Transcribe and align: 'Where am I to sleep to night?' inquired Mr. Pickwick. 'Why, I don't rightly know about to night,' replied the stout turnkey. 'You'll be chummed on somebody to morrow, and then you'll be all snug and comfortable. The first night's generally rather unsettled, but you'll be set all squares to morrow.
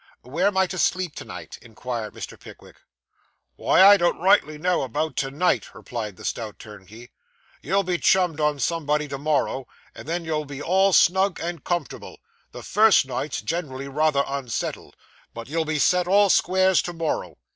'Where 0.23 0.47
am 0.47 0.57
I 0.57 0.65
to 0.65 0.79
sleep 0.79 1.13
to 1.17 1.25
night?' 1.25 1.59
inquired 1.61 2.15
Mr. 2.15 2.35
Pickwick. 2.39 2.77
'Why, 3.55 3.85
I 3.85 3.97
don't 3.97 4.17
rightly 4.19 4.57
know 4.57 4.81
about 4.81 5.15
to 5.17 5.29
night,' 5.29 5.75
replied 5.75 6.15
the 6.15 6.25
stout 6.25 6.57
turnkey. 6.57 7.11
'You'll 7.61 7.83
be 7.83 7.99
chummed 7.99 8.39
on 8.39 8.57
somebody 8.57 9.07
to 9.09 9.19
morrow, 9.19 9.67
and 9.93 10.07
then 10.07 10.25
you'll 10.25 10.45
be 10.45 10.59
all 10.59 10.91
snug 10.91 11.39
and 11.39 11.63
comfortable. 11.63 12.17
The 12.51 12.63
first 12.63 13.05
night's 13.05 13.41
generally 13.43 13.87
rather 13.87 14.23
unsettled, 14.25 14.95
but 15.35 15.47
you'll 15.47 15.65
be 15.65 15.77
set 15.77 16.07
all 16.07 16.31
squares 16.31 16.81
to 16.81 16.93
morrow. 16.93 17.37